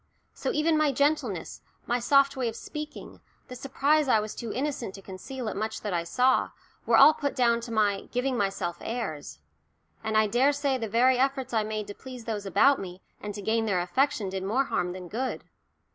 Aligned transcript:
So 0.33 0.51
even 0.51 0.79
my 0.79 0.91
gentleness, 0.91 1.61
my 1.85 1.99
soft 1.99 2.35
way 2.35 2.49
of 2.49 2.55
speaking, 2.55 3.21
the 3.49 3.55
surprise 3.55 4.07
I 4.07 4.19
was 4.19 4.33
too 4.33 4.51
innocent 4.51 4.95
to 4.95 5.01
conceal 5.03 5.47
at 5.47 5.55
much 5.55 5.81
that 5.81 5.93
I 5.93 6.05
saw, 6.05 6.49
were 6.87 6.97
all 6.97 7.13
put 7.13 7.35
down 7.35 7.61
to 7.61 7.71
my 7.71 8.09
"giving 8.11 8.35
myself 8.35 8.77
airs." 8.81 9.37
And 10.03 10.17
I 10.17 10.25
daresay 10.25 10.79
the 10.79 10.89
very 10.89 11.19
efforts 11.19 11.53
I 11.53 11.63
made 11.63 11.85
to 11.85 11.93
please 11.93 12.25
those 12.25 12.47
about 12.47 12.79
me 12.79 13.03
and 13.21 13.35
to 13.35 13.43
gain 13.43 13.67
their 13.67 13.79
affection 13.79 14.29
did 14.29 14.41
more 14.41 14.63
harm 14.63 14.93
than 14.93 15.07
good. 15.07 15.43